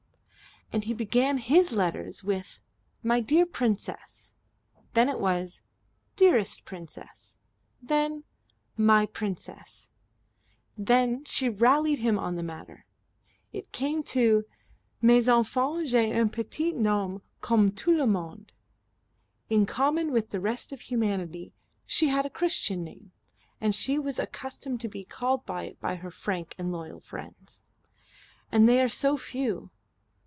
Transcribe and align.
And 0.73 0.85
he 0.85 0.93
began 0.93 1.37
his 1.39 1.73
letters 1.73 2.23
with 2.23 2.61
"My 3.03 3.19
dear 3.19 3.45
Princess;" 3.45 4.33
then 4.93 5.09
it 5.09 5.19
was 5.19 5.63
"Dearest 6.15 6.63
Princess;" 6.63 7.35
then 7.83 8.23
"My 8.77 9.05
Princess." 9.05 9.89
Then 10.77 11.25
she 11.25 11.49
rallied 11.49 11.99
him 11.99 12.17
on 12.17 12.37
the 12.37 12.41
matter. 12.41 12.85
It 13.51 13.73
came 13.73 14.01
to 14.15 14.45
"Mais 15.01 15.27
enfin 15.27 15.85
j'ai 15.85 16.17
un 16.17 16.29
petit 16.29 16.71
nom 16.71 17.21
comme 17.41 17.71
tout 17.73 17.97
le 17.97 18.07
monde." 18.07 18.53
In 19.49 19.65
common 19.65 20.09
with 20.13 20.29
the 20.29 20.39
rest 20.39 20.71
of 20.71 20.79
humanity 20.79 21.51
she 21.85 22.07
had 22.07 22.25
a 22.25 22.29
Christian 22.29 22.81
name 22.85 23.11
and 23.59 23.75
she 23.75 23.99
was 23.99 24.19
accustomed 24.19 24.79
to 24.79 24.87
be 24.87 25.03
called 25.03 25.45
by 25.45 25.65
it 25.65 25.81
by 25.81 25.95
her 25.95 26.09
frank 26.11 26.55
and 26.57 26.71
loyal 26.71 27.01
friends. 27.01 27.63
"And 28.53 28.69
they 28.69 28.81
are 28.81 28.87
so 28.87 29.17
few." 29.17 29.69